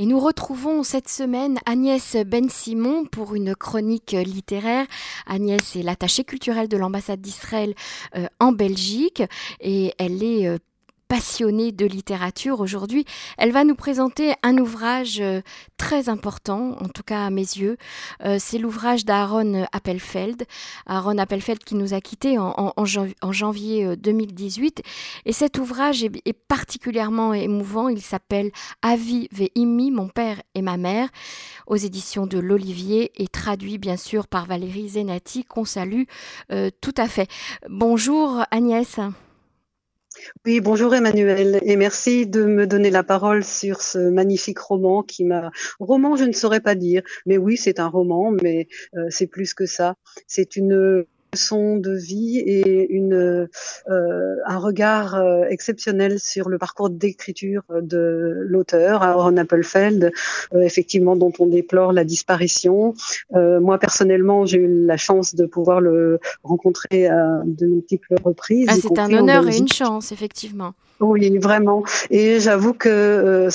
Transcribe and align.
Et 0.00 0.06
nous 0.06 0.18
retrouvons 0.18 0.82
cette 0.82 1.10
semaine 1.10 1.58
Agnès 1.66 2.16
Ben-Simon 2.24 3.04
pour 3.04 3.34
une 3.34 3.54
chronique 3.54 4.12
littéraire. 4.12 4.86
Agnès 5.26 5.76
est 5.76 5.82
l'attachée 5.82 6.24
culturelle 6.24 6.68
de 6.68 6.78
l'ambassade 6.78 7.20
d'Israël 7.20 7.74
euh, 8.16 8.26
en 8.38 8.52
Belgique 8.52 9.22
et 9.60 9.92
elle 9.98 10.22
est 10.22 10.48
euh, 10.48 10.56
passionnée 11.10 11.72
de 11.72 11.86
littérature 11.86 12.60
aujourd'hui. 12.60 13.04
Elle 13.36 13.50
va 13.50 13.64
nous 13.64 13.74
présenter 13.74 14.34
un 14.44 14.56
ouvrage 14.58 15.18
euh, 15.20 15.40
très 15.76 16.08
important, 16.08 16.76
en 16.80 16.88
tout 16.88 17.02
cas 17.02 17.26
à 17.26 17.30
mes 17.30 17.40
yeux. 17.40 17.78
Euh, 18.24 18.36
c'est 18.38 18.58
l'ouvrage 18.58 19.04
d'Aaron 19.04 19.66
Appelfeld. 19.72 20.44
Aaron 20.86 21.18
Appelfeld 21.18 21.64
qui 21.64 21.74
nous 21.74 21.94
a 21.94 22.00
quittés 22.00 22.38
en, 22.38 22.84
janvier 22.84 23.96
2018. 23.96 24.78
Euh, 24.78 24.88
Et 25.26 25.32
cet 25.32 25.58
ouvrage 25.58 26.04
est, 26.04 26.32
particulièrement 26.32 27.34
émouvant. 27.34 27.88
Il 27.88 28.02
s'appelle 28.02 28.52
Avi 28.80 29.26
Ve'imi, 29.32 29.90
mon 29.90 30.06
père 30.08 30.40
et 30.54 30.62
ma 30.62 30.76
mère, 30.76 31.08
aux 31.66 31.76
éditions 31.76 32.28
de 32.28 32.38
l'Olivier 32.38 33.10
et 33.20 33.26
traduit 33.26 33.78
bien 33.78 33.96
sûr 33.96 34.28
par 34.28 34.46
Valérie 34.46 34.90
Zenati, 34.90 35.42
qu'on 35.44 35.64
salue 35.64 36.04
tout 36.80 36.94
à 36.96 37.08
fait. 37.08 37.28
Bonjour 37.68 38.44
Agnès. 38.52 39.00
Oui, 40.46 40.60
bonjour 40.60 40.94
Emmanuel 40.94 41.60
et 41.62 41.76
merci 41.76 42.26
de 42.26 42.44
me 42.44 42.66
donner 42.66 42.90
la 42.90 43.02
parole 43.02 43.44
sur 43.44 43.82
ce 43.82 43.98
magnifique 43.98 44.58
roman 44.58 45.02
qui 45.02 45.24
m'a 45.24 45.50
roman 45.78 46.16
je 46.16 46.24
ne 46.24 46.32
saurais 46.32 46.60
pas 46.60 46.74
dire 46.74 47.02
mais 47.26 47.36
oui 47.38 47.56
c'est 47.56 47.78
un 47.80 47.88
roman 47.88 48.30
mais 48.42 48.68
euh, 48.96 49.06
c'est 49.10 49.26
plus 49.26 49.54
que 49.54 49.66
ça. 49.66 49.96
C'est 50.26 50.56
une 50.56 51.04
leçon 51.32 51.76
de 51.76 51.92
vie 51.92 52.38
et 52.38 52.92
une, 52.92 53.48
euh, 53.88 54.36
un 54.46 54.58
regard 54.58 55.14
euh, 55.14 55.44
exceptionnel 55.48 56.18
sur 56.18 56.48
le 56.48 56.58
parcours 56.58 56.90
d'écriture 56.90 57.62
de 57.80 58.44
l'auteur, 58.46 59.02
Aaron 59.02 59.36
Appelfeld, 59.36 60.12
euh, 60.54 60.60
effectivement 60.60 61.16
dont 61.16 61.32
on 61.38 61.46
déplore 61.46 61.92
la 61.92 62.04
disparition. 62.04 62.94
moi 63.32 63.78
personnellement, 63.78 64.46
j'ai 64.46 64.58
eu 64.58 64.86
la 64.86 64.96
chance 64.96 65.34
de 65.34 65.46
pouvoir 65.46 65.80
le 65.80 66.18
rencontrer 66.42 67.06
à 67.06 67.42
de 67.44 67.66
multiples 67.66 68.14
reprises. 68.22 68.66
Ah, 68.70 68.74
c'est 68.80 68.98
un 68.98 69.12
honneur 69.12 69.48
et 69.48 69.56
une 69.56 69.68
chance, 69.68 70.12
effectivement. 70.12 70.74
Oui, 71.00 71.38
vraiment. 71.38 71.82
Et 72.10 72.40
j'avoue 72.40 72.74
que 72.74 73.48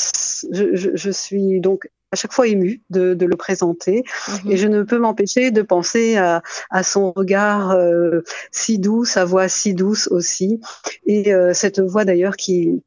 je, 0.52 0.76
je, 0.76 0.90
je, 0.96 1.12
suis 1.12 1.60
donc 1.60 1.88
à 2.12 2.16
chaque 2.16 2.34
fois 2.34 2.48
ému 2.48 2.82
de, 2.90 3.14
de 3.14 3.26
le 3.26 3.36
présenter 3.36 4.04
mhm. 4.44 4.52
et 4.52 4.58
je 4.58 4.68
ne 4.68 4.84
peux 4.84 4.98
m'empêcher 4.98 5.52
de 5.52 5.62
penser 5.62 6.18
à, 6.18 6.42
à 6.70 6.84
son 6.84 7.12
regard 7.12 7.72
euh, 7.72 8.22
si 8.52 8.80
doux, 8.80 9.06
sa 9.06 9.26
voix 9.26 9.48
si 9.48 9.74
douce 9.74 10.08
aussi 10.08 10.60
et 11.06 11.34
euh, 11.34 11.54
cette 11.54 11.80
voix 11.80 12.06
d'ailleurs 12.06 12.36
qui 12.36 12.82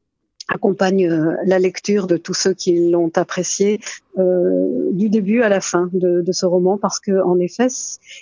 accompagne 0.49 1.07
euh, 1.07 1.35
la 1.45 1.59
lecture 1.59 2.07
de 2.07 2.17
tous 2.17 2.33
ceux 2.33 2.53
qui 2.53 2.89
l'ont 2.89 3.11
apprécié 3.15 3.79
euh, 4.17 4.89
du 4.91 5.09
début 5.09 5.41
à 5.43 5.49
la 5.49 5.61
fin 5.61 5.89
de, 5.93 6.21
de 6.21 6.31
ce 6.31 6.45
roman 6.45 6.77
parce 6.77 6.99
que 6.99 7.21
en 7.23 7.39
effet 7.39 7.67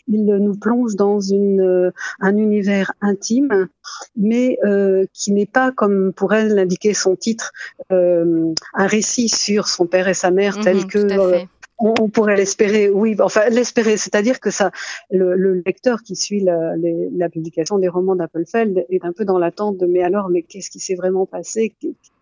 il 0.07 0.25
nous 0.25 0.55
plonge 0.55 0.95
dans 0.95 1.19
une, 1.19 1.61
euh, 1.61 1.91
un 2.19 2.35
univers 2.37 2.93
intime 3.01 3.67
mais 4.15 4.57
euh, 4.65 5.05
qui 5.13 5.31
n'est 5.31 5.45
pas 5.45 5.71
comme 5.71 6.13
pourrait 6.13 6.49
l'indiquer 6.49 6.93
son 6.93 7.15
titre 7.15 7.51
euh, 7.91 8.53
un 8.73 8.87
récit 8.87 9.29
sur 9.29 9.67
son 9.67 9.85
père 9.87 10.07
et 10.07 10.13
sa 10.13 10.29
mère 10.29 10.59
tel 10.59 10.77
mhm, 10.77 10.87
que 10.87 11.47
on, 11.79 12.09
pourrait 12.09 12.35
l'espérer, 12.35 12.89
oui, 12.89 13.15
enfin 13.19 13.49
l'espérer, 13.49 13.97
c'est-à-dire 13.97 14.39
que 14.39 14.49
ça, 14.49 14.71
le, 15.11 15.35
le, 15.35 15.61
lecteur 15.63 16.01
qui 16.01 16.15
suit 16.15 16.39
la, 16.39 16.73
la 17.15 17.29
publication 17.29 17.77
des 17.77 17.87
romans 17.87 18.15
d'Appelfeld 18.15 18.85
est 18.89 19.05
un 19.05 19.13
peu 19.13 19.25
dans 19.25 19.37
l'attente 19.37 19.77
de 19.77 19.85
mais 19.85 20.01
alors, 20.01 20.29
mais 20.29 20.41
qu'est-ce 20.41 20.71
qui 20.71 20.79
s'est 20.79 20.95
vraiment 20.95 21.27
passé? 21.27 21.75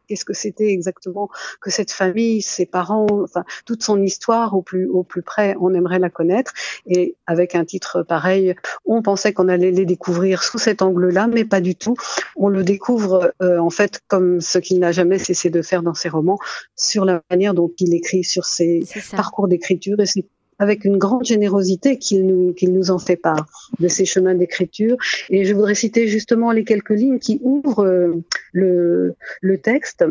Qu'est-ce 0.08 0.26
que 0.26 0.34
c'était 0.34 0.70
exactement 0.70 1.30
que 1.62 1.70
cette 1.70 1.92
famille, 1.92 2.42
ses 2.42 2.66
parents, 2.66 3.08
enfin 3.24 3.44
toute 3.66 3.84
son 3.84 4.02
histoire 4.02 4.56
au 4.56 4.62
plus 4.62 4.88
au 4.88 5.04
plus 5.04 5.22
près, 5.22 5.56
on 5.60 5.74
aimerait 5.74 6.00
la 6.00 6.10
connaître. 6.10 6.54
Et 6.86 7.16
avec 7.28 7.56
un 7.56 7.66
titre 7.66 8.04
pareil, 8.04 8.56
on 8.86 9.02
pensait 9.02 9.34
qu'on 9.34 9.48
allait 9.48 9.72
les 9.72 9.86
découvrir 9.86 10.44
sous 10.44 10.58
cet 10.58 10.82
angle-là, 10.82 11.28
mais 11.28 11.46
pas 11.46 11.62
du 11.62 11.76
tout. 11.76 11.96
On 12.36 12.50
le 12.50 12.64
découvre 12.64 13.34
euh, 13.42 13.60
en 13.60 13.70
fait 13.70 14.02
comme 14.08 14.42
ce 14.42 14.60
qu'il 14.60 14.80
n'a 14.80 14.92
jamais 14.92 15.20
cessé 15.20 15.50
de 15.50 15.62
faire 15.62 15.84
dans 15.84 15.94
ses 15.94 16.10
romans, 16.10 16.40
sur 16.76 17.06
la 17.06 17.22
manière 17.30 17.54
dont 17.54 17.72
il 17.80 17.94
écrit, 17.94 18.24
sur 18.24 18.46
ses 18.46 18.86
parcours 19.12 19.48
d'écriture 19.48 20.00
et 20.00 20.06
ses 20.06 20.26
avec 20.60 20.86
une 20.86 20.98
grande 20.98 21.26
générosité 21.26 21.98
qu'il 21.98 22.26
nous, 22.26 22.56
nous 22.62 22.92
en 22.92 23.00
fait 23.00 23.18
part 23.18 23.72
de 23.80 23.88
ces 23.88 24.06
chemins 24.06 24.36
d'écriture. 24.36 24.98
Et 25.30 25.46
je 25.46 25.54
voudrais 25.54 25.76
citer 25.76 26.08
justement 26.08 26.52
les 26.52 26.64
quelques 26.64 26.92
lignes 26.92 27.20
qui 27.20 27.40
ouvrent 27.44 27.86
euh, 27.86 28.24
le, 28.54 29.16
le 29.42 29.58
texte. 29.60 30.06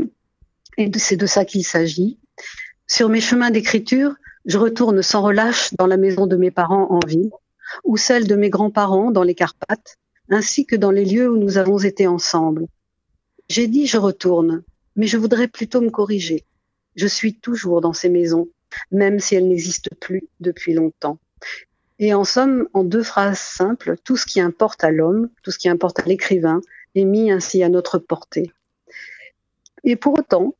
Et 0.76 0.90
c'est 0.96 1.16
de 1.16 1.26
ça 1.26 1.44
qu'il 1.44 1.64
s'agit. 1.64 2.18
Sur 2.86 3.08
mes 3.08 3.20
chemins 3.20 3.50
d'écriture, 3.50 4.14
je 4.44 4.58
retourne 4.58 5.00
sans 5.02 5.22
relâche 5.22 5.72
dans 5.78 5.86
la 5.86 5.96
maison 5.96 6.26
de 6.26 6.36
mes 6.36 6.50
parents 6.50 6.90
en 6.90 7.00
ville, 7.06 7.30
ou 7.84 7.96
celle 7.96 8.26
de 8.26 8.36
mes 8.36 8.50
grands-parents 8.50 9.10
dans 9.10 9.22
les 9.22 9.34
Carpates, 9.34 9.96
ainsi 10.30 10.66
que 10.66 10.76
dans 10.76 10.90
les 10.90 11.04
lieux 11.04 11.30
où 11.30 11.36
nous 11.38 11.58
avons 11.58 11.78
été 11.78 12.06
ensemble. 12.06 12.66
J'ai 13.48 13.66
dit 13.66 13.86
je 13.86 13.98
retourne, 13.98 14.62
mais 14.96 15.06
je 15.06 15.16
voudrais 15.16 15.48
plutôt 15.48 15.80
me 15.80 15.90
corriger. 15.90 16.44
Je 16.94 17.06
suis 17.06 17.34
toujours 17.34 17.80
dans 17.80 17.92
ces 17.92 18.08
maisons, 18.08 18.48
même 18.90 19.20
si 19.20 19.34
elle 19.34 19.48
n'existe 19.48 19.90
plus 20.00 20.24
depuis 20.40 20.74
longtemps. 20.74 21.18
Et 21.98 22.12
en 22.14 22.24
somme, 22.24 22.68
en 22.72 22.84
deux 22.84 23.02
phrases 23.02 23.38
simples, 23.38 23.96
tout 24.04 24.16
ce 24.16 24.26
qui 24.26 24.40
importe 24.40 24.82
à 24.82 24.90
l'homme, 24.90 25.28
tout 25.42 25.50
ce 25.50 25.58
qui 25.58 25.68
importe 25.68 26.00
à 26.00 26.04
l'écrivain, 26.04 26.60
est 26.94 27.04
mis 27.04 27.30
ainsi 27.30 27.62
à 27.62 27.68
notre 27.68 27.98
portée. 27.98 28.52
Et 29.84 29.96
pour 29.96 30.18
autant, 30.18 30.54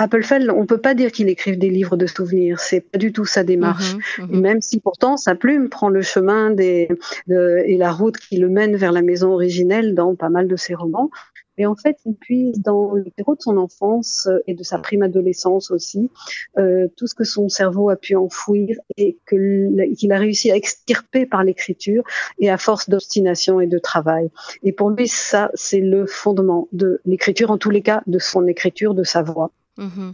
Appelfeld, 0.00 0.48
on 0.50 0.64
peut 0.64 0.80
pas 0.80 0.94
dire 0.94 1.10
qu'il 1.10 1.28
écrive 1.28 1.58
des 1.58 1.70
livres 1.70 1.96
de 1.96 2.06
souvenirs, 2.06 2.60
c'est 2.60 2.80
pas 2.80 2.98
du 2.98 3.12
tout 3.12 3.24
sa 3.24 3.42
démarche. 3.42 3.96
Mhm, 4.18 4.26
mhm. 4.26 4.40
Même 4.40 4.60
si 4.62 4.78
pourtant 4.78 5.16
sa 5.16 5.34
plume 5.34 5.68
prend 5.68 5.88
le 5.88 6.02
chemin 6.02 6.52
des, 6.52 6.88
et 7.28 7.76
la 7.76 7.92
route 7.92 8.16
qui 8.16 8.36
le 8.36 8.48
mène 8.48 8.76
vers 8.76 8.92
la 8.92 9.02
maison 9.02 9.32
originelle 9.32 9.96
dans 9.96 10.14
pas 10.14 10.28
mal 10.28 10.46
de 10.46 10.54
ses 10.54 10.76
romans, 10.76 11.10
et 11.58 11.66
en 11.66 11.74
fait, 11.74 11.98
il 12.06 12.14
puise 12.14 12.60
dans 12.60 12.92
le 12.92 13.10
terreau 13.10 13.34
de 13.34 13.42
son 13.42 13.56
enfance 13.56 14.28
euh, 14.30 14.38
et 14.46 14.54
de 14.54 14.62
sa 14.62 14.78
prime 14.78 15.02
adolescence 15.02 15.70
aussi 15.70 16.10
euh, 16.56 16.86
tout 16.96 17.06
ce 17.06 17.14
que 17.14 17.24
son 17.24 17.48
cerveau 17.48 17.90
a 17.90 17.96
pu 17.96 18.14
enfouir 18.14 18.78
et 18.96 19.18
qu'il 19.28 20.12
a 20.12 20.18
réussi 20.18 20.50
à 20.50 20.56
extirper 20.56 21.26
par 21.26 21.42
l'écriture 21.42 22.04
et 22.38 22.48
à 22.48 22.56
force 22.56 22.88
d'obstination 22.88 23.60
et 23.60 23.66
de 23.66 23.78
travail. 23.78 24.30
Et 24.62 24.72
pour 24.72 24.90
lui, 24.90 25.08
ça, 25.08 25.50
c'est 25.54 25.80
le 25.80 26.06
fondement 26.06 26.68
de 26.72 27.00
l'écriture, 27.04 27.50
en 27.50 27.58
tous 27.58 27.70
les 27.70 27.82
cas, 27.82 28.02
de 28.06 28.18
son 28.18 28.46
écriture, 28.46 28.94
de 28.94 29.02
sa 29.02 29.22
voix. 29.22 29.50
Mm-hmm. 29.78 30.12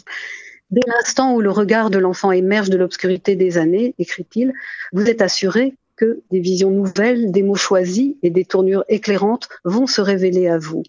Dès 0.70 0.80
l'instant 0.86 1.34
où 1.34 1.40
le 1.40 1.50
regard 1.50 1.90
de 1.90 1.98
l'enfant 1.98 2.32
émerge 2.32 2.70
de 2.70 2.78
l'obscurité 2.78 3.36
des 3.36 3.58
années, 3.58 3.94
écrit-il, 3.98 4.52
vous 4.92 5.08
êtes 5.08 5.20
assuré 5.20 5.74
que 5.96 6.22
des 6.30 6.40
visions 6.40 6.70
nouvelles, 6.70 7.30
des 7.30 7.42
mots 7.42 7.54
choisis 7.54 8.14
et 8.22 8.30
des 8.30 8.44
tournures 8.44 8.84
éclairantes 8.88 9.48
vont 9.64 9.86
se 9.86 10.00
révéler 10.00 10.48
à 10.48 10.58
vous. 10.58 10.82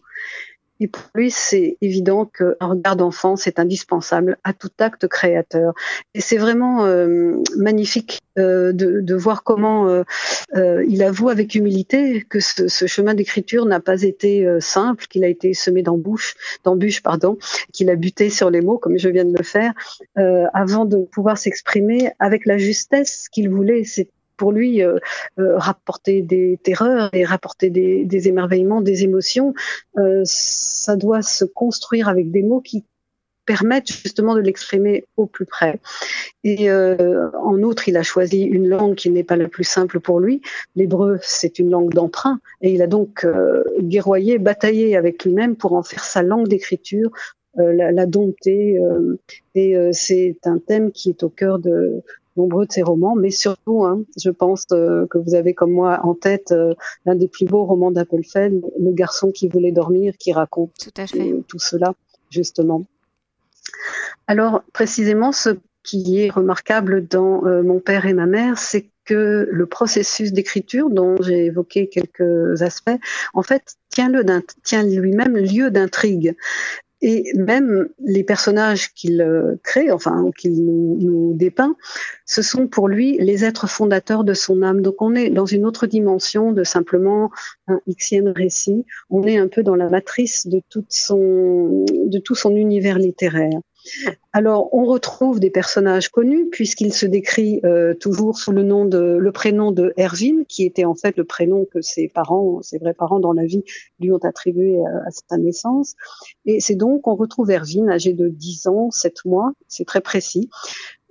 Et 0.81 0.87
pour 0.87 1.03
lui, 1.15 1.31
c'est 1.31 1.77
évident 1.81 2.25
qu'un 2.25 2.55
regard 2.59 2.97
d'enfant, 2.97 3.37
c'est 3.37 3.59
indispensable 3.59 4.37
à 4.43 4.51
tout 4.51 4.71
acte 4.79 5.07
créateur. 5.07 5.73
Et 6.13 6.21
c'est 6.21 6.37
vraiment 6.37 6.85
euh, 6.85 7.41
magnifique 7.57 8.19
euh, 8.37 8.73
de, 8.73 9.15
voir 9.15 9.43
comment 9.43 9.87
euh, 9.87 10.83
il 10.87 11.01
avoue 11.01 11.29
avec 11.29 11.55
humilité 11.55 12.25
que 12.29 12.41
ce, 12.41 12.67
chemin 12.87 13.13
d'écriture 13.13 13.65
n'a 13.65 13.79
pas 13.79 14.01
été 14.01 14.45
simple, 14.59 15.05
qu'il 15.07 15.23
a 15.23 15.29
été 15.29 15.53
semé 15.53 15.81
d'embûches, 15.81 16.35
qu'il 17.71 17.89
a 17.89 17.95
buté 17.95 18.29
sur 18.29 18.49
les 18.49 18.61
mots, 18.61 18.77
comme 18.77 18.97
je 18.97 19.07
viens 19.07 19.25
de 19.25 19.35
le 19.35 19.43
faire, 19.43 19.73
avant 20.53 20.83
de 20.83 20.97
pouvoir 20.97 21.37
s'exprimer 21.37 22.11
avec 22.19 22.45
la 22.45 22.57
justesse 22.57 23.29
qu'il 23.29 23.49
voulait. 23.49 23.83
Pour 24.37 24.51
lui 24.51 24.81
euh, 24.81 24.97
euh, 25.39 25.57
rapporter 25.57 26.21
des 26.21 26.59
terreurs 26.61 27.09
et 27.13 27.25
rapporter 27.25 27.69
des, 27.69 28.27
émerveillements, 28.27 28.81
des 28.81 29.03
émotions, 29.03 29.53
euh, 29.97 30.21
ça 30.25 30.95
doit 30.95 31.21
se 31.21 31.45
construire 31.45 32.07
avec 32.09 32.31
des 32.31 32.43
mots 32.43 32.61
qui 32.61 32.83
permettent 33.45 33.91
justement 33.91 34.33
de 34.33 34.41
l'exprimer 34.41 35.05
au 35.17 35.27
plus 35.27 35.45
près. 35.45 35.79
Et 36.43 36.71
en 36.71 37.61
outre, 37.61 37.87
il 37.87 37.95
a 37.95 38.01
choisi 38.01 38.41
une 38.41 38.67
langue 38.67 38.95
qui 38.95 39.11
n'est 39.11 39.23
pas 39.23 39.35
la 39.35 39.47
plus 39.47 39.63
simple 39.63 39.99
pour 39.99 40.19
lui. 40.19 40.41
L'hébreu, 40.75 41.19
c'est 41.21 41.59
une 41.59 41.69
langue 41.69 41.93
d'emprunt, 41.93 42.39
et 42.63 42.73
il 42.73 42.81
a 42.81 42.87
donc 42.87 43.23
guerroyé, 43.81 44.39
bataillé 44.39 44.97
avec 44.97 45.25
lui-même 45.25 45.55
pour 45.55 45.73
en 45.73 45.83
faire 45.83 46.03
sa 46.03 46.23
langue 46.23 46.47
d'écriture, 46.47 47.11
la, 47.55 48.07
dompter. 48.07 48.79
et 49.53 49.77
c'est 49.91 50.37
un 50.45 50.57
thème 50.57 50.91
qui 50.91 51.09
est 51.09 51.21
au 51.21 51.29
cœur 51.29 51.59
de, 51.59 52.01
nombreux 52.35 52.65
de 52.65 52.71
ses 52.71 52.83
romans, 52.83 53.15
mais 53.15 53.31
surtout, 53.31 53.83
hein, 53.85 54.03
je 54.21 54.29
pense 54.29 54.65
euh, 54.71 55.05
que 55.07 55.17
vous 55.17 55.35
avez 55.35 55.53
comme 55.53 55.71
moi 55.71 55.99
en 56.03 56.13
tête 56.13 56.51
euh, 56.51 56.73
l'un 57.05 57.15
des 57.15 57.27
plus 57.27 57.45
beaux 57.45 57.65
romans 57.65 57.91
d'Appelfeld, 57.91 58.63
Le 58.79 58.91
garçon 58.91 59.31
qui 59.31 59.47
voulait 59.47 59.71
dormir, 59.71 60.13
qui 60.17 60.33
raconte 60.33 60.71
tout, 61.47 61.59
cela, 61.59 61.93
justement. 62.29 62.83
Alors, 64.27 64.63
précisément, 64.73 65.31
ce 65.31 65.51
qui 65.83 66.19
est 66.19 66.29
remarquable 66.29 67.07
dans 67.07 67.45
euh, 67.45 67.61
Mon 67.61 67.79
père 67.79 68.05
et 68.05 68.13
ma 68.13 68.25
mère, 68.25 68.57
c'est 68.57 68.89
que 69.05 69.47
le 69.51 69.65
processus 69.67 70.33
d'écriture 70.33 70.89
dont 70.89 71.15
j'ai 71.21 71.45
évoqué 71.45 71.87
quelques 71.87 72.61
aspects, 72.63 72.97
en 73.33 73.43
fait, 73.43 73.75
tient, 73.89 74.09
le 74.09 74.25
tient 74.63 74.83
lui-même 74.83 75.37
lieu 75.37 75.69
d'intrigue. 75.69 76.35
Et 77.07 77.23
même 77.35 77.87
les 78.03 78.23
personnages 78.23 78.91
qu'il 78.91 79.21
euh, 79.21 79.57
crée, 79.61 79.91
enfin 79.91 80.31
qu'il 80.35 80.65
nous, 80.65 81.33
dépeint, 81.35 81.75
ce 82.25 82.41
sont 82.41 82.65
pour 82.65 82.87
lui 82.87 83.15
les 83.19 83.45
êtres 83.45 83.69
fondateurs 83.69 84.23
de 84.23 84.33
son 84.33 84.63
âme. 84.63 84.81
Donc 84.81 85.03
on 85.03 85.13
est 85.13 85.29
dans 85.29 85.45
une 85.45 85.67
autre 85.67 85.85
dimension 85.85 86.51
de 86.51 86.63
simplement 86.63 87.29
un 87.67 87.79
xième 87.87 88.29
récit. 88.29 88.85
On 89.11 89.21
est 89.21 89.37
un 89.37 89.47
peu 89.47 89.61
dans 89.61 89.75
la 89.75 89.87
matrice 89.87 90.47
de 90.47 90.63
tout 90.67 90.83
son 90.89 92.55
univers 92.55 92.97
littéraire. 92.97 93.61
Alors, 94.33 94.73
on 94.73 94.85
retrouve 94.85 95.39
des 95.39 95.49
personnages 95.49 96.09
connus 96.09 96.49
puisqu'il 96.49 96.93
se 96.93 97.05
décrit 97.05 97.61
euh, 97.63 97.93
toujours 97.93 98.37
sous 98.37 98.51
le 98.51 98.63
nom 98.63 98.85
de 98.85 99.19
prénom 99.35 99.71
de 99.71 99.93
Erwin, 99.97 100.45
qui 100.47 100.63
était 100.63 100.85
en 100.85 100.95
fait 100.95 101.17
le 101.17 101.23
prénom 101.23 101.65
que 101.65 101.81
ses 101.81 102.07
parents, 102.07 102.61
ses 102.61 102.77
vrais 102.77 102.93
parents 102.93 103.19
dans 103.19 103.33
la 103.33 103.45
vie, 103.45 103.63
lui 103.99 104.11
ont 104.11 104.23
attribué 104.23 104.79
à, 104.85 105.07
à 105.07 105.11
sa 105.11 105.37
naissance. 105.37 105.95
Et 106.45 106.59
c'est 106.59 106.75
donc 106.75 107.07
on 107.07 107.15
retrouve 107.15 107.51
Erwin, 107.51 107.89
âgé 107.89 108.13
de 108.13 108.27
10 108.29 108.67
ans, 108.67 108.91
7 108.91 109.25
mois, 109.25 109.51
c'est 109.67 109.85
très 109.85 110.01
précis, 110.01 110.49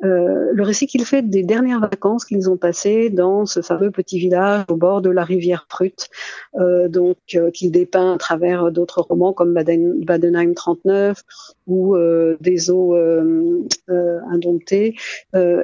euh, 0.03 0.51
le 0.53 0.63
récit 0.63 0.87
qu'il 0.87 1.05
fait 1.05 1.23
des 1.23 1.45
dernières 1.45 1.81
vacances 1.81 2.25
qu'ils 2.25 2.51
ont 2.51 2.57
passées 2.57 3.11
dans 3.11 3.47
ce 3.47 3.63
fameux 3.63 3.91
petit 3.91 4.19
village 4.19 4.65
au 4.69 4.77
bord 4.77 5.01
de 5.01 5.11
la 5.11 5.25
rivière 5.25 5.67
Prut, 5.69 6.11
euh, 6.57 6.89
donc 6.89 7.17
euh, 7.35 7.51
qu'il 7.51 7.71
dépeint 7.71 8.15
à 8.15 8.19
travers 8.19 8.73
d'autres 8.73 9.03
romans 9.03 9.33
comme 9.33 9.55
Baden, 9.55 10.05
Badenheim 10.05 10.55
39 10.55 11.23
ou 11.67 11.97
Des 12.41 12.71
eaux 12.71 12.95
indomptées. 13.89 14.97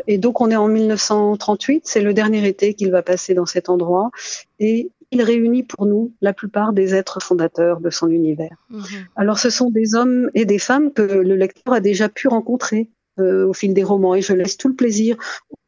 et 0.06 0.19
donc 0.19 0.41
on 0.41 0.50
est 0.50 0.56
en 0.56 0.69
1938, 0.69 1.82
c'est 1.85 2.00
le 2.00 2.15
dernier 2.15 2.47
été 2.47 2.73
qu'il 2.73 2.91
va 2.91 3.03
passer 3.03 3.35
dans 3.35 3.44
cet 3.44 3.69
endroit 3.69 4.11
et 4.59 4.91
il 5.11 5.23
réunit 5.23 5.65
pour 5.65 5.87
nous 5.87 6.12
la 6.23 6.32
plupart 6.32 6.73
des 6.73 6.94
êtres 6.94 7.21
fondateurs 7.21 7.81
de 7.81 7.91
son 7.91 8.09
univers. 8.09 8.56
Mhm. 8.71 8.85
Alors 9.17 9.38
ce 9.38 9.50
sont 9.50 9.71
des 9.71 9.94
hommes 9.94 10.31
et 10.35 10.44
des 10.44 10.59
femmes 10.59 10.93
que 10.93 11.03
le 11.03 11.35
lecteur 11.35 11.75
a 11.75 11.81
déjà 11.81 12.09
pu 12.09 12.29
rencontrer 12.29 12.88
euh, 13.20 13.49
au 13.49 13.52
fil 13.52 13.75
des 13.75 13.84
romans 13.84 14.14
et 14.14 14.22
je 14.22 14.32
laisse 14.32 14.56
tout 14.56 14.69
le 14.69 14.75
plaisir 14.75 15.17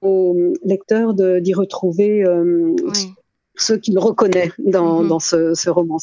au 0.00 0.36
lecteur 0.64 1.14
d'y 1.14 1.54
retrouver 1.54 2.24
euh, 2.24 2.74
ce 3.54 3.74
qu'il 3.74 3.98
reconnaît 3.98 4.52
dans, 4.58 5.02
mm-hmm. 5.02 5.08
dans 5.08 5.20
ce, 5.20 5.54
ce 5.54 5.70
roman. 5.70 5.98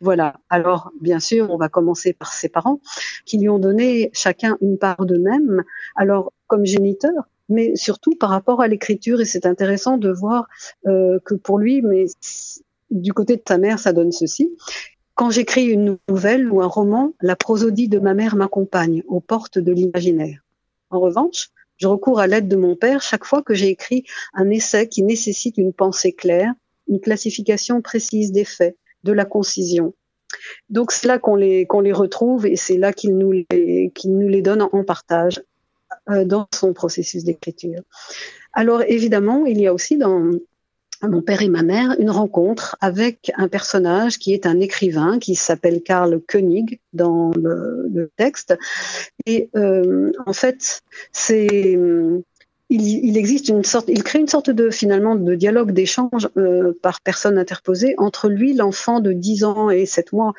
Voilà. 0.00 0.36
Alors, 0.50 0.90
bien 1.00 1.20
sûr, 1.20 1.50
on 1.50 1.56
va 1.56 1.68
commencer 1.68 2.12
par 2.12 2.32
ses 2.32 2.48
parents 2.48 2.80
qui 3.24 3.38
lui 3.38 3.48
ont 3.48 3.58
donné 3.58 4.10
chacun 4.12 4.56
une 4.60 4.78
part 4.78 5.04
d'eux-mêmes. 5.06 5.64
Alors, 5.96 6.32
comme 6.46 6.66
géniteur, 6.66 7.28
mais 7.48 7.76
surtout 7.76 8.14
par 8.14 8.30
rapport 8.30 8.60
à 8.60 8.68
l'écriture. 8.68 9.20
Et 9.20 9.24
c'est 9.24 9.46
intéressant 9.46 9.98
de 9.98 10.10
voir 10.10 10.46
euh, 10.86 11.18
que 11.24 11.34
pour 11.34 11.58
lui, 11.58 11.82
mais 11.82 12.06
du 12.90 13.12
côté 13.12 13.36
de 13.36 13.42
sa 13.46 13.58
mère, 13.58 13.78
ça 13.78 13.92
donne 13.92 14.12
ceci. 14.12 14.56
Quand 15.14 15.30
j'écris 15.30 15.66
une 15.66 15.98
nouvelle 16.08 16.50
ou 16.50 16.60
un 16.60 16.66
roman, 16.66 17.12
la 17.20 17.36
prosodie 17.36 17.88
de 17.88 18.00
ma 18.00 18.14
mère 18.14 18.34
m'accompagne 18.36 19.02
aux 19.06 19.20
portes 19.20 19.58
de 19.58 19.72
l'imaginaire. 19.72 20.43
En 20.94 21.00
revanche, 21.00 21.48
je 21.76 21.88
recours 21.88 22.20
à 22.20 22.28
l'aide 22.28 22.46
de 22.46 22.54
mon 22.54 22.76
père 22.76 23.02
chaque 23.02 23.24
fois 23.24 23.42
que 23.42 23.52
j'ai 23.52 23.66
écrit 23.68 24.04
un 24.32 24.48
essai 24.48 24.88
qui 24.88 25.02
nécessite 25.02 25.58
une 25.58 25.72
pensée 25.72 26.12
claire, 26.12 26.52
une 26.86 27.00
classification 27.00 27.82
précise 27.82 28.30
des 28.30 28.44
faits, 28.44 28.76
de 29.02 29.10
la 29.10 29.24
concision. 29.24 29.92
Donc 30.68 30.92
c'est 30.92 31.08
là 31.08 31.18
qu'on 31.18 31.34
les, 31.34 31.66
retrouve 31.92 32.46
et 32.46 32.54
c'est 32.54 32.76
là 32.76 32.92
qu'il 32.92 33.18
nous 33.18 33.32
les, 33.32 33.90
qu'il 33.92 34.16
nous 34.16 34.28
les 34.28 34.40
donne 34.40 34.62
en 34.62 34.84
partage 34.84 35.42
euh, 36.10 36.24
dans 36.24 36.46
son 36.54 36.72
processus 36.72 37.24
d'écriture. 37.24 37.82
Alors 38.52 38.82
évidemment, 38.82 39.44
il 39.44 39.60
y 39.60 39.66
a 39.66 39.74
aussi 39.74 39.96
dans, 39.96 40.30
mon 41.02 41.22
père 41.22 41.42
et 41.42 41.48
ma 41.48 41.62
mère 41.62 41.96
une 41.98 42.10
rencontre 42.10 42.76
avec 42.80 43.32
un 43.36 43.48
personnage 43.48 44.18
qui 44.18 44.32
est 44.32 44.46
un 44.46 44.60
écrivain 44.60 45.18
qui 45.18 45.34
s'appelle 45.34 45.82
Karl 45.82 46.20
Koenig 46.26 46.80
dans 46.92 47.30
le, 47.36 48.10
texte. 48.16 48.56
Et 49.26 49.50
euh, 49.56 50.12
en 50.26 50.32
fait, 50.32 50.82
c'est 51.12 51.76
il, 52.70 54.02
crée 54.02 54.18
une 54.18 54.28
sorte 54.28 54.50
de 54.50 54.70
finalement 54.70 55.16
de 55.16 55.34
dialogue, 55.34 55.72
d'échange 55.72 56.28
euh, 56.36 56.72
par 56.82 57.00
personne 57.00 57.38
interposée 57.38 57.94
entre 57.98 58.28
lui, 58.28 58.54
l'enfant 58.54 59.00
de 59.00 59.12
10 59.12 59.44
ans 59.44 59.70
et 59.70 59.86
7 59.86 60.12
mois, 60.12 60.32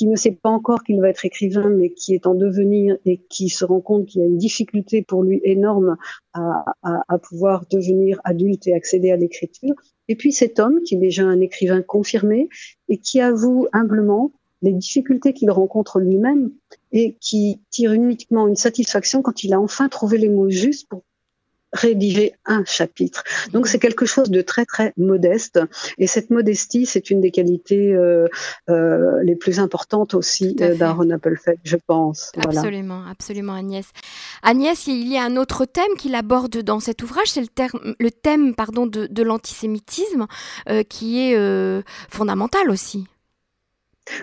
qui 0.00 0.06
ne 0.06 0.16
sait 0.16 0.30
pas 0.32 0.48
encore 0.48 0.82
qu'il 0.82 0.98
va 0.98 1.10
être 1.10 1.26
écrivain, 1.26 1.68
mais 1.68 1.90
qui 1.90 2.14
est 2.14 2.26
en 2.26 2.32
devenir 2.34 2.96
et 3.04 3.18
qui 3.28 3.50
se 3.50 3.66
rend 3.66 3.82
compte 3.82 4.06
qu'il 4.06 4.22
y 4.22 4.24
a 4.24 4.26
une 4.26 4.38
difficulté 4.38 5.02
pour 5.02 5.22
lui 5.22 5.42
énorme 5.44 5.98
à, 6.32 6.64
à, 6.82 7.18
pouvoir 7.18 7.66
devenir 7.70 8.18
adulte 8.24 8.66
et 8.66 8.72
accéder 8.72 9.10
à 9.10 9.18
l'écriture. 9.18 9.74
Et 10.08 10.16
puis 10.16 10.32
cet 10.32 10.58
homme, 10.58 10.80
qui 10.86 10.94
est 10.94 10.98
déjà 10.98 11.24
un 11.24 11.42
écrivain 11.42 11.82
confirmé 11.82 12.48
et 12.88 12.96
qui 12.96 13.20
avoue 13.20 13.66
humblement 13.74 14.32
les 14.62 14.72
difficultés 14.72 15.34
qu'il 15.34 15.50
rencontre 15.50 16.00
lui-même 16.00 16.50
et 16.92 17.18
qui 17.20 17.60
tire 17.68 17.92
uniquement 17.92 18.48
une 18.48 18.56
satisfaction 18.56 19.20
quand 19.20 19.44
il 19.44 19.52
a 19.52 19.60
enfin 19.60 19.90
trouvé 19.90 20.16
les 20.16 20.30
mots 20.30 20.48
justes 20.48 20.88
pour 20.88 21.02
rédiger 21.72 22.34
un 22.46 22.64
chapitre. 22.64 23.22
Donc 23.52 23.66
c'est 23.66 23.78
quelque 23.78 24.06
chose 24.06 24.30
de 24.30 24.42
très 24.42 24.64
très 24.64 24.92
modeste 24.96 25.60
et 25.98 26.06
cette 26.06 26.30
modestie 26.30 26.86
c'est 26.86 27.10
une 27.10 27.20
des 27.20 27.30
qualités 27.30 27.92
euh, 27.92 28.28
euh, 28.68 29.22
les 29.22 29.36
plus 29.36 29.60
importantes 29.60 30.14
aussi 30.14 30.56
euh, 30.60 30.74
d'Aaron 30.74 31.10
Appelfeld, 31.10 31.58
je 31.64 31.76
pense. 31.76 32.32
Absolument, 32.36 33.04
absolument 33.08 33.54
Agnès. 33.54 33.86
Agnès, 34.42 34.86
il 34.86 35.08
y 35.08 35.16
a 35.16 35.24
un 35.24 35.36
autre 35.36 35.64
thème 35.64 35.94
qu'il 35.96 36.14
aborde 36.14 36.58
dans 36.58 36.80
cet 36.80 37.02
ouvrage, 37.02 37.28
c'est 37.28 37.42
le, 37.42 37.94
le, 37.98 38.10
thème 38.10 38.54
pardon 38.54 38.86
de, 38.86 39.06
de 39.06 39.22
l'antisémitisme 39.22 40.26
qui 40.88 41.20
est 41.20 41.82
fondamental 42.08 42.70
aussi. 42.70 43.06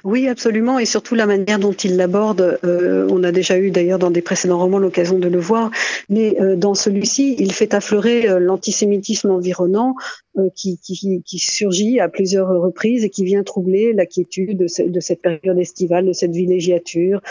Oui, 0.04 0.28
absolument, 0.28 0.80
et 0.80 0.86
surtout 0.86 1.16
la 1.16 1.26
manière 1.26 1.60
dont 1.60 1.74
il 1.74 1.98
l'aborde. 1.98 2.60
Euh, 2.64 3.08
on 3.10 3.24
a 3.24 3.32
déjà 3.32 3.58
eu 3.58 3.72
d'ailleurs 3.72 4.00
dans 4.00 4.12
des 4.12 4.22
précédents 4.22 4.58
romans 4.58 4.80
l'occasion 4.80 5.18
de 5.20 5.28
le 5.28 5.40
voir, 5.40 5.72
mais 6.10 6.40
euh, 6.42 6.56
dans 6.56 6.74
celui-ci, 6.74 7.36
il 7.40 7.52
fait 7.52 7.74
affleurer 7.74 8.30
euh, 8.30 8.40
l'antisémitisme 8.40 9.32
environnant 9.32 9.96
qui, 10.56 10.78
qui, 10.78 11.40
surgit 11.40 12.00
à 12.00 12.10
plusieurs 12.10 12.50
reprises 12.50 13.04
et 13.04 13.10
qui 13.10 13.24
vient 13.24 13.44
troubler 13.44 13.94
la 13.94 14.06
quiétude 14.06 14.58
de, 14.58 15.00
cette 15.00 15.22
période 15.22 15.58
estivale, 15.58 16.06
de 16.06 16.14
cette 16.14 16.32
villégiature, 16.32 17.22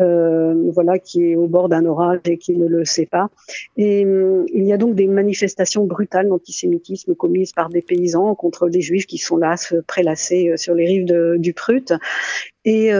euh, 0.00 0.54
voilà, 0.72 0.98
qui 0.98 1.30
est 1.30 1.36
au 1.36 1.46
bord 1.46 1.68
d'un 1.68 1.84
orage 1.84 2.20
et 2.24 2.38
qui 2.38 2.56
ne 2.56 2.66
le 2.66 2.84
sait 2.84 3.06
pas. 3.06 3.30
Et 3.76 4.04
euh, 4.04 4.44
il 4.52 4.64
y 4.64 4.72
a 4.72 4.76
donc 4.76 4.94
des 4.94 5.06
manifestations 5.06 5.84
brutales 5.84 6.28
d'antisémitisme 6.28 7.14
commises 7.14 7.52
par 7.52 7.68
des 7.68 7.82
paysans 7.82 8.34
contre 8.34 8.68
des 8.68 8.80
juifs 8.80 9.06
qui 9.06 9.18
sont 9.18 9.36
là, 9.36 9.56
prélassés 9.86 10.50
euh, 10.50 10.56
sur 10.56 10.74
les 10.74 10.86
rives 10.86 11.36
du 11.38 11.52
Prut. 11.52 11.92
Et 12.64 12.90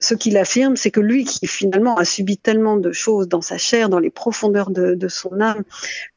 ce 0.00 0.14
qu'il 0.14 0.36
affirme, 0.38 0.76
c'est 0.76 0.90
que 0.90 1.00
lui, 1.00 1.24
qui 1.24 1.46
finalement 1.46 1.96
a 1.96 2.04
subi 2.04 2.38
tellement 2.38 2.76
de 2.76 2.90
choses 2.90 3.28
dans 3.28 3.42
sa 3.42 3.58
chair, 3.58 3.88
dans 3.88 3.98
les 3.98 4.10
profondeurs 4.10 4.70
de, 4.70 5.08
son 5.08 5.40
âme, 5.40 5.62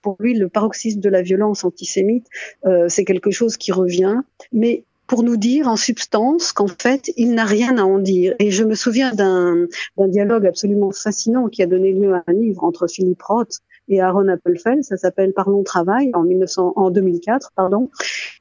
pour 0.01 0.15
lui, 0.19 0.33
le 0.33 0.49
paroxysme 0.49 0.99
de 0.99 1.09
la 1.09 1.21
violence 1.21 1.63
antisémite, 1.63 2.27
euh, 2.65 2.87
c'est 2.87 3.03
quelque 3.03 3.31
chose 3.31 3.57
qui 3.57 3.71
revient, 3.71 4.21
mais 4.51 4.83
pour 5.07 5.23
nous 5.23 5.37
dire 5.37 5.67
en 5.67 5.75
substance 5.75 6.53
qu'en 6.53 6.67
fait, 6.67 7.11
il 7.17 7.33
n'a 7.33 7.43
rien 7.43 7.77
à 7.77 7.83
en 7.83 7.99
dire. 7.99 8.35
Et 8.39 8.51
je 8.51 8.63
me 8.63 8.73
souviens 8.73 9.13
d'un 9.13 9.67
dialogue 10.07 10.45
absolument 10.45 10.91
fascinant 10.91 11.47
qui 11.49 11.61
a 11.61 11.67
donné 11.67 11.91
lieu 11.91 12.13
à 12.13 12.23
un 12.25 12.33
livre 12.33 12.63
entre 12.63 12.87
Philippe 12.87 13.21
Roth 13.21 13.59
et 13.87 14.01
Aaron 14.01 14.27
Appelfeld. 14.27 14.83
Ça 14.83 14.97
s'appelle 14.97 15.33
Parlons 15.33 15.63
travail 15.63 16.11
en, 16.13 16.23
1900, 16.23 16.73
en 16.75 16.89
2004, 16.91 17.51
pardon. 17.55 17.89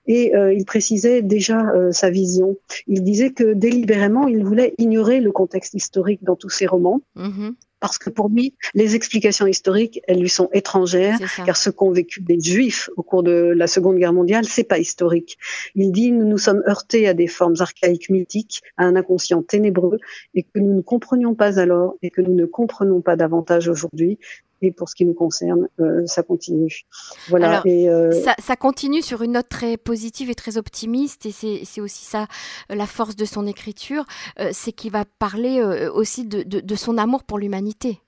Et 0.06 0.34
euh, 0.34 0.52
il 0.52 0.64
précisait 0.64 1.22
déjà 1.22 1.70
euh, 1.70 1.92
sa 1.92 2.11
vision. 2.11 2.56
Il 2.87 3.02
disait 3.02 3.30
que 3.30 3.52
délibérément, 3.52 4.28
il 4.28 4.44
voulait 4.44 4.75
ignorer 4.78 5.20
le 5.20 5.32
contexte 5.32 5.75
historique 5.75 6.22
dans 6.22 6.37
tous 6.37 6.50
ses 6.50 6.66
romans. 6.66 7.00
Mm-hmm 7.16 7.54
parce 7.82 7.99
que 7.99 8.11
pour 8.11 8.28
lui, 8.28 8.54
les 8.75 8.94
explications 8.94 9.49
historiques, 9.49 10.00
elles 10.06 10.20
lui 10.20 10.28
sont 10.28 10.49
étrangères, 10.52 11.18
car 11.44 11.56
ce 11.56 11.68
qu'ont 11.68 11.90
vécu 11.90 12.20
des 12.20 12.38
Juifs 12.38 12.88
au 12.96 13.02
cours 13.02 13.25
de 13.25 13.32
la 13.32 13.66
Seconde 13.66 13.96
Guerre 13.96 14.12
mondiale, 14.12 14.44
c'est 14.44 14.62
pas 14.62 14.78
historique. 14.78 15.37
Il 15.75 15.90
dit 15.90 16.12
nous 16.12 16.25
nous 16.25 16.38
sommes 16.38 16.62
heurtés 16.68 17.08
à 17.08 17.12
des 17.12 17.26
formes 17.26 17.56
archaïques 17.58 18.08
mythiques, 18.08 18.62
à 18.76 18.84
un 18.84 18.94
inconscient 18.94 19.42
ténébreux, 19.42 19.99
et 20.34 20.44
que 20.44 20.61
nous 20.61 20.76
ne 20.76 20.80
comprenions 20.80 21.34
pas 21.34 21.58
alors, 21.58 21.96
et 22.02 22.11
que 22.11 22.20
nous 22.20 22.34
ne 22.34 22.46
comprenons 22.46 23.00
pas 23.00 23.16
davantage 23.16 23.66
aujourd'hui, 23.66 24.20
et 24.62 24.71
pour 24.71 24.88
ce 24.88 24.95
qui 24.95 25.04
nous 25.04 25.14
concerne, 25.14 25.69
euh, 25.81 26.07
ça 26.07 26.23
continue. 26.23 26.85
Voilà. 27.28 27.62
et, 27.64 27.88
euh, 27.88 28.12
ça, 28.12 28.35
ça, 28.38 28.57
continue 28.57 29.02
sur 29.02 29.23
une 29.23 29.33
note 29.33 29.49
très 29.49 29.76
positive 29.76 30.31
et 30.31 30.35
très 30.35 30.57
optimiste, 30.57 31.26
et 31.26 31.33
c'est 31.33 31.81
aussi 31.81 32.04
ça 32.04 32.26
euh, 32.71 32.75
la 32.75 32.87
force 32.87 33.16
de 33.16 33.25
son 33.25 33.47
écriture, 33.47 34.04
c'est 34.52 34.73
qu'il 34.73 34.92
va 34.92 35.04
parler 35.04 35.62
aussi 35.95 36.25
de, 36.25 36.42
de, 36.42 36.61
de 36.61 36.75
son 36.75 36.97
amour 36.99 37.25
pour 37.25 37.38
l'humanité. 37.38 38.00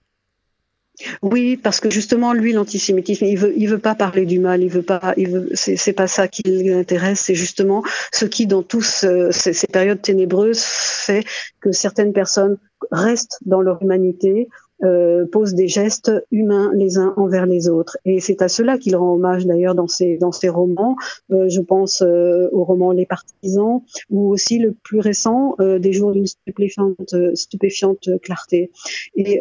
Oui, 1.22 1.56
parce 1.56 1.80
que 1.80 1.90
justement, 1.90 2.32
lui, 2.32 2.52
l'antisémitisme, 2.52 3.24
il 3.24 3.36
veut, 3.36 3.52
il 3.56 3.68
veut 3.68 3.78
pas 3.78 3.96
parler 3.96 4.26
du 4.26 4.38
mal, 4.38 4.62
il 4.62 4.70
veut 4.70 4.82
pas, 4.82 5.12
il 5.16 5.28
veut, 5.28 5.48
c'est 5.54 5.92
pas 5.92 6.06
ça 6.06 6.28
qui 6.28 6.42
l'intéresse, 6.44 7.20
c'est 7.20 7.34
justement 7.34 7.82
ce 8.12 8.26
qui, 8.26 8.46
dans 8.46 8.62
tous 8.62 8.82
ces, 8.82 9.32
ces, 9.32 9.66
périodes 9.66 10.00
ténébreuses, 10.00 10.62
fait 10.62 11.24
que 11.60 11.72
certaines 11.72 12.12
personnes 12.12 12.58
restent 12.92 13.38
dans 13.44 13.60
leur 13.60 13.82
humanité 13.82 14.48
euh, 14.82 15.26
pose 15.26 15.54
des 15.54 15.68
gestes 15.68 16.10
humains 16.30 16.70
les 16.74 16.98
uns 16.98 17.14
envers 17.16 17.46
les 17.46 17.68
autres. 17.68 17.96
Et 18.04 18.20
c'est 18.20 18.42
à 18.42 18.48
cela 18.48 18.78
qu'il 18.78 18.96
rend 18.96 19.14
hommage 19.14 19.46
d'ailleurs 19.46 19.74
dans 19.74 19.86
ses, 19.86 20.16
dans 20.16 20.32
ses 20.32 20.48
romans. 20.48 20.96
Euh, 21.30 21.48
je 21.48 21.60
pense 21.60 22.02
euh, 22.02 22.48
au 22.52 22.64
roman 22.64 22.92
Les 22.92 23.06
Partisans 23.06 23.82
ou 24.10 24.32
aussi 24.32 24.58
le 24.58 24.72
plus 24.72 24.98
récent, 24.98 25.54
euh, 25.60 25.78
Des 25.78 25.92
jours 25.92 26.12
d'une 26.12 26.26
stupéfiante, 26.26 27.14
stupéfiante 27.34 28.08
clarté. 28.22 28.70
Et 29.16 29.40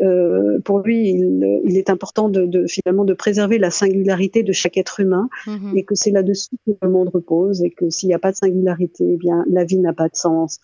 pour 0.65 0.79
lui, 0.79 1.09
il, 1.09 1.61
il, 1.65 1.77
est 1.77 1.89
important 1.89 2.29
de, 2.29 2.45
de, 2.45 2.65
finalement 2.67 3.05
de 3.05 3.13
préserver 3.13 3.57
la 3.57 3.71
singularité 3.71 4.43
de 4.43 4.51
chaque 4.51 4.77
être 4.77 4.99
humain 4.99 5.29
mm-hmm. 5.45 5.77
et 5.77 5.83
que 5.83 5.95
c'est 5.95 6.11
là-dessus 6.11 6.55
que 6.65 6.71
le 6.81 6.89
monde 6.89 7.09
repose 7.09 7.63
et 7.63 7.71
que 7.71 7.89
s'il 7.89 8.07
n'y 8.07 8.15
a 8.15 8.19
pas 8.19 8.31
de 8.31 8.37
singularité, 8.37 9.05
eh 9.13 9.17
bien 9.17 9.45
la 9.49 9.63
vie 9.63 9.79
n'a 9.79 9.93
pas 9.93 10.09
de 10.09 10.15
sens. 10.15 10.59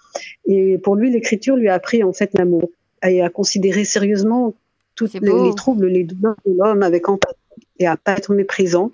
Et 0.45 0.77
pour 0.77 0.95
lui, 0.95 1.11
l'écriture 1.11 1.55
lui 1.55 1.69
a 1.69 1.73
appris 1.73 2.03
en 2.03 2.13
fait 2.13 2.31
l'amour 2.37 2.69
et 3.07 3.21
à 3.21 3.29
considérer 3.29 3.85
sérieusement 3.85 4.53
tous 4.95 5.09
les, 5.21 5.55
troubles, 5.55 5.87
les 5.87 6.03
douleurs 6.03 6.35
de 6.45 6.53
l'homme 6.57 6.83
avec 6.83 7.07
empathie 7.07 7.35
et 7.79 7.87
à 7.87 7.97
pas 7.97 8.13
être 8.13 8.33
méprisant 8.33 8.91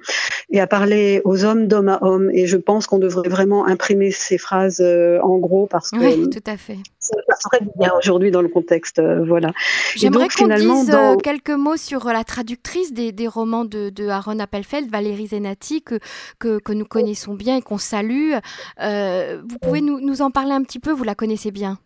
et 0.52 0.60
à 0.60 0.68
parler 0.68 1.22
aux 1.24 1.44
hommes 1.44 1.68
d'homme 1.68 1.90
à 1.90 2.04
homme. 2.04 2.30
Et 2.32 2.46
je 2.46 2.58
pense 2.58 2.86
qu'on 2.86 3.00
devrait 3.00 3.28
vraiment 3.28 3.66
imprimer 3.66 4.12
ces 4.12 4.38
phrases 4.38 4.80
euh, 4.80 5.20
en 5.22 5.38
gros 5.38 5.66
parce 5.66 5.92
que 5.92 5.98
oui, 5.98 6.30
tout 6.30 6.44
à 6.46 6.56
fait. 6.56 6.78
ça 7.00 7.16
serait 7.40 7.66
bien 7.78 7.92
aujourd'hui 7.98 8.32
dans 8.32 8.44
le 8.44 8.48
contexte. 8.48 9.00
Euh, 9.00 9.26
voilà. 9.26 9.52
J'aimerais 9.96 10.28
qu'on 10.30 10.48
dise 10.48 10.92
euh, 10.94 11.16
quelques 11.18 11.50
mots 11.50 11.78
sur 11.78 12.06
la 12.06 12.24
traductrice 12.24 12.94
des, 12.94 13.12
des 13.12 13.28
romans 13.28 13.66
de, 13.66 13.90
de, 13.90 14.08
Aaron 14.08 14.40
Appelfeld, 14.40 14.90
Valérie 14.90 15.28
Zenati, 15.28 15.82
que, 15.82 16.00
que, 16.40 16.60
que 16.60 16.74
nous 16.74 16.86
connaissons 16.86 17.34
bien 17.34 17.58
et 17.58 17.62
qu'on 17.62 17.80
salue. 17.80 18.34
vous 18.80 19.58
pouvez 19.62 19.82
nous, 19.82 20.00
nous 20.00 20.22
en 20.22 20.30
parler 20.30 20.52
un 20.52 20.62
petit 20.62 20.80
peu, 20.80 20.92
vous 20.92 21.04
la 21.04 21.16
connaissez 21.16 21.52
bien? 21.52 21.80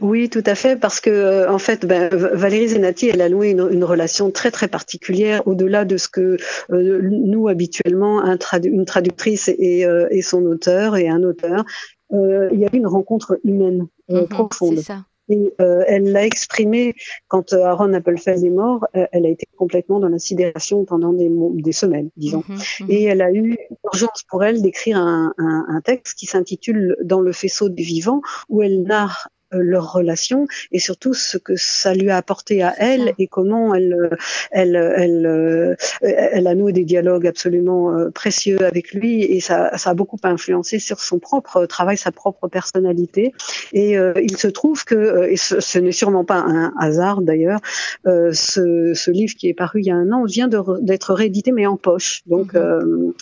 Oui, 0.00 0.28
tout 0.28 0.42
à 0.44 0.54
fait, 0.54 0.76
parce 0.76 1.00
que 1.00 1.10
euh, 1.10 1.50
en 1.50 1.58
fait, 1.58 1.86
ben, 1.86 2.08
Valérie 2.12 2.68
Zenati, 2.68 3.08
elle 3.08 3.20
a 3.20 3.28
noué 3.28 3.50
une, 3.50 3.84
relation 3.84 4.30
très 4.30 4.50
très 4.50 4.68
particulière, 4.68 5.46
au-delà 5.46 5.84
de 5.84 5.96
ce 5.96 6.08
que 6.08 6.36
euh, 6.70 7.00
nous 7.02 7.46
habituellement 7.48 8.22
une 8.64 8.84
traductrice 8.84 9.48
euh, 9.48 10.08
et, 10.10 10.22
son 10.22 10.44
auteur 10.46 10.96
et 10.96 11.08
un 11.08 11.22
auteur. 11.22 11.64
il 12.10 12.58
y 12.58 12.64
a 12.64 12.68
eu 12.72 12.78
une 12.78 12.86
rencontre 12.86 13.38
humaine 13.44 13.86
mhm, 14.08 14.26
profonde. 14.26 14.78
Ça. 14.80 15.04
Et 15.28 15.52
elle 15.58 16.12
l'a 16.12 16.24
exprimé 16.24 16.94
quand 17.26 17.52
Aaron 17.52 17.92
Appelfeld 17.94 18.44
est 18.44 18.50
mort. 18.50 18.86
elle 18.92 19.26
a 19.26 19.28
été 19.28 19.44
complètement 19.56 19.98
dans 19.98 20.08
la 20.08 20.20
sidération 20.20 20.84
pendant 20.84 21.12
des, 21.12 21.72
semaines, 21.72 22.10
disons. 22.16 22.44
Mhm, 22.48 22.56
mhm. 22.80 22.86
Et 22.90 23.04
elle 23.04 23.22
a 23.22 23.32
eu 23.32 23.56
urgence 23.84 24.22
pour 24.28 24.44
elle 24.44 24.62
d'écrire 24.62 24.98
un, 24.98 25.34
un, 25.36 25.80
texte 25.80 26.16
qui 26.16 26.26
s'intitule 26.26 26.96
Dans 27.02 27.20
le 27.20 27.32
faisceau 27.32 27.68
du 27.68 27.82
vivant, 27.82 28.20
où 28.48 28.62
elle 28.62 28.82
narre 28.82 29.28
euh, 29.28 29.35
leur 29.52 29.92
relation 29.92 30.46
et 30.72 30.78
surtout 30.78 31.14
ce 31.14 31.38
que 31.38 31.54
ça 31.56 31.94
lui 31.94 32.10
a 32.10 32.16
apporté 32.16 32.62
à 32.62 32.74
elle 32.78 33.14
et 33.18 33.26
comment 33.26 33.74
elle, 33.74 33.92
euh, 33.92 34.16
elle, 34.50 34.76
elle, 34.76 35.26
euh, 35.26 35.74
elle, 36.00 36.46
a 36.46 36.54
noué 36.54 36.72
des 36.72 36.84
dialogues 36.84 37.26
absolument 37.26 38.10
précieux 38.12 38.62
avec 38.64 38.92
lui 38.92 39.22
et 39.22 39.40
ça, 39.40 39.76
ça 39.76 39.90
a 39.90 39.94
beaucoup 39.94 40.18
influencé 40.22 40.78
sur 40.78 41.00
son 41.00 41.18
propre 41.18 41.66
travail, 41.66 41.96
sa 41.96 42.12
propre 42.12 42.48
personnalité. 42.48 43.32
Et 43.72 43.96
il 44.22 44.36
se 44.36 44.48
trouve 44.48 44.84
que, 44.84 45.28
et 45.28 45.36
ce, 45.36 45.78
n'est 45.78 45.92
sûrement 45.92 46.24
pas 46.24 46.38
un 46.38 46.72
hasard 46.78 47.22
d'ailleurs, 47.22 47.60
ce, 48.04 48.92
ce, 48.94 49.10
livre 49.10 49.34
qui 49.34 49.48
est 49.48 49.54
paru 49.54 49.80
il 49.80 49.86
y 49.86 49.90
a 49.90 49.96
un 49.96 50.10
an 50.12 50.24
vient 50.24 50.48
d'être 50.48 51.14
réédité 51.14 51.52
mais 51.52 51.66
en 51.66 51.76
poche. 51.76 52.22
Donc 52.26 52.54
mm-hmm. 52.54 53.12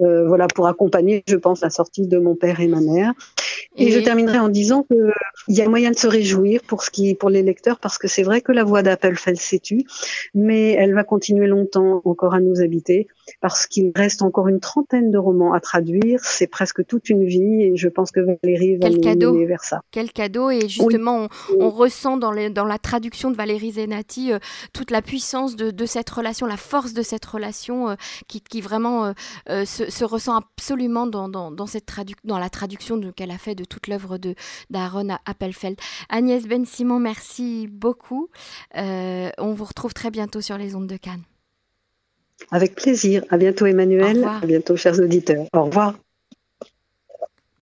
Euh, 0.00 0.26
voilà, 0.26 0.48
pour 0.48 0.66
accompagner, 0.66 1.22
je 1.28 1.36
pense, 1.36 1.60
la 1.60 1.70
sortie 1.70 2.08
de 2.08 2.18
mon 2.18 2.34
père 2.34 2.60
et 2.60 2.66
ma 2.66 2.80
mère. 2.80 3.12
Et, 3.76 3.90
je 3.90 4.00
terminerai 4.00 4.38
en 4.38 4.48
disant 4.48 4.84
qu'il 4.84 5.56
y 5.56 5.60
a 5.60 5.68
moyen 5.68 5.90
de 5.90 5.96
se 5.96 6.06
réjouir 6.06 6.62
pour 6.66 6.82
ce 6.82 6.90
qui, 6.90 7.14
pour 7.14 7.30
les 7.30 7.42
lecteurs, 7.42 7.78
parce 7.78 7.98
que 7.98 8.08
c'est 8.08 8.22
vrai 8.22 8.40
que 8.40 8.52
la 8.52 8.64
voix 8.64 8.82
d'Apple 8.82 9.16
fait 9.16 9.32
le 9.32 9.78
mais 10.34 10.72
elle 10.72 10.94
va 10.94 11.04
continuer 11.04 11.46
longtemps 11.46 12.00
encore 12.04 12.34
à 12.34 12.40
nous 12.40 12.60
habiter, 12.60 13.06
parce 13.40 13.66
qu'il 13.66 13.92
reste 13.94 14.22
encore 14.22 14.48
une 14.48 14.60
trentaine 14.60 15.10
de 15.10 15.18
romans 15.18 15.52
à 15.52 15.60
traduire. 15.60 16.20
C'est 16.22 16.46
presque 16.46 16.86
toute 16.86 17.08
une 17.10 17.24
vie, 17.24 17.62
et 17.62 17.76
je 17.76 17.88
pense 17.88 18.10
que 18.10 18.20
Valérie 18.20 18.76
va 18.76 18.88
Quel 18.88 18.94
nous 18.94 19.00
cadeau. 19.00 19.46
vers 19.46 19.64
ça. 19.64 19.80
Quel 19.90 20.12
cadeau 20.12 20.50
Et 20.50 20.68
justement, 20.68 21.28
on, 21.58 21.70
ressent 21.70 22.16
dans, 22.16 22.30
les, 22.30 22.50
dans, 22.50 22.64
la 22.64 22.78
traduction 22.78 23.30
de 23.30 23.36
Valérie 23.36 23.72
Zenati 23.72 24.32
euh, 24.32 24.38
toute 24.72 24.90
la 24.90 25.02
puissance 25.02 25.56
de, 25.56 25.70
de, 25.70 25.86
cette 25.86 26.10
relation, 26.10 26.46
la 26.46 26.56
force 26.56 26.94
de 26.94 27.02
cette 27.02 27.24
relation 27.24 27.90
euh, 27.90 27.94
qui, 28.28 28.40
qui, 28.40 28.60
vraiment 28.60 29.12
se 29.46 29.84
se, 29.90 30.04
ressent 30.04 30.36
absolument 30.36 31.06
dans, 31.06 31.28
dans, 31.28 31.66
cette 31.66 31.86
dans 32.24 32.38
la 32.38 32.50
traduction 32.50 33.00
qu'elle 33.12 33.30
a 33.30 33.38
fait 33.38 33.54
de 33.54 33.63
toute 33.64 33.88
l'œuvre 33.88 34.18
d'Aaron 34.70 35.16
Appelfeld. 35.26 35.76
Agnès 36.08 36.46
Ben-Simon, 36.46 36.98
merci 36.98 37.68
beaucoup. 37.70 38.28
Euh, 38.76 39.30
on 39.38 39.52
vous 39.54 39.64
retrouve 39.64 39.94
très 39.94 40.10
bientôt 40.10 40.40
sur 40.40 40.58
les 40.58 40.74
ondes 40.74 40.86
de 40.86 40.96
Cannes. 40.96 41.22
Avec 42.50 42.74
plaisir. 42.74 43.24
À 43.30 43.36
bientôt 43.36 43.66
Emmanuel. 43.66 44.24
À 44.24 44.46
bientôt 44.46 44.76
chers 44.76 44.98
auditeurs. 44.98 45.46
Au 45.52 45.64
revoir. 45.64 45.94